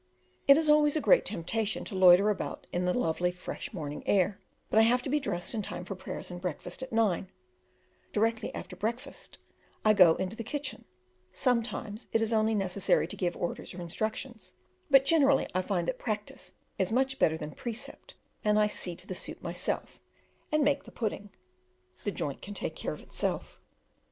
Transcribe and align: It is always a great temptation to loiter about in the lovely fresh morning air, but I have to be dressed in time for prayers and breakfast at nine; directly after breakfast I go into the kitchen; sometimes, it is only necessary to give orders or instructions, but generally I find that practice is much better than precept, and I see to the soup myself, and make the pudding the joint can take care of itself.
It 0.47 0.57
is 0.57 0.67
always 0.67 0.95
a 0.95 0.99
great 0.99 1.25
temptation 1.25 1.85
to 1.85 1.93
loiter 1.93 2.31
about 2.31 2.65
in 2.73 2.85
the 2.85 2.91
lovely 2.95 3.31
fresh 3.31 3.71
morning 3.71 4.01
air, 4.07 4.39
but 4.71 4.79
I 4.79 4.81
have 4.81 5.03
to 5.03 5.11
be 5.11 5.19
dressed 5.19 5.53
in 5.53 5.61
time 5.61 5.85
for 5.85 5.93
prayers 5.93 6.31
and 6.31 6.41
breakfast 6.41 6.81
at 6.81 6.91
nine; 6.91 7.29
directly 8.11 8.51
after 8.55 8.75
breakfast 8.75 9.37
I 9.85 9.93
go 9.93 10.15
into 10.15 10.35
the 10.35 10.43
kitchen; 10.43 10.85
sometimes, 11.31 12.07
it 12.13 12.19
is 12.19 12.33
only 12.33 12.55
necessary 12.55 13.05
to 13.09 13.15
give 13.15 13.37
orders 13.37 13.75
or 13.75 13.81
instructions, 13.83 14.55
but 14.89 15.05
generally 15.05 15.45
I 15.53 15.61
find 15.61 15.87
that 15.87 15.99
practice 15.99 16.53
is 16.79 16.91
much 16.91 17.19
better 17.19 17.37
than 17.37 17.51
precept, 17.51 18.15
and 18.43 18.57
I 18.57 18.65
see 18.65 18.95
to 18.95 19.05
the 19.05 19.13
soup 19.13 19.39
myself, 19.43 19.99
and 20.51 20.63
make 20.63 20.85
the 20.85 20.91
pudding 20.91 21.29
the 22.05 22.11
joint 22.11 22.41
can 22.41 22.55
take 22.55 22.75
care 22.75 22.93
of 22.93 23.01
itself. 23.01 23.59